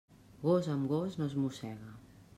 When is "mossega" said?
1.43-1.95